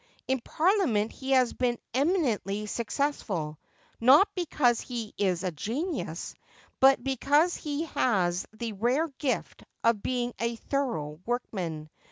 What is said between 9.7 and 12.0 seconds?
of being a thorough workman.